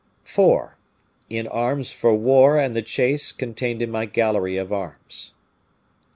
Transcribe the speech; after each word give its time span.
"4. 0.23 0.79
In 1.29 1.47
arms 1.47 1.91
for 1.93 2.11
war 2.15 2.57
and 2.57 2.75
the 2.75 2.81
chase 2.81 3.31
contained 3.31 3.83
in 3.83 3.91
my 3.91 4.05
gallery 4.07 4.57
of 4.57 4.73
arms. 4.73 5.35